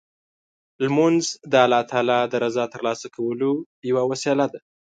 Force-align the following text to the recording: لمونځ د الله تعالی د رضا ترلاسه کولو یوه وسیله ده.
لمونځ 0.83 1.23
د 1.51 1.53
الله 1.65 1.81
تعالی 1.91 2.19
د 2.27 2.33
رضا 2.43 2.63
ترلاسه 2.73 3.07
کولو 3.15 3.51
یوه 3.89 4.03
وسیله 4.11 4.45
ده. 4.53 4.59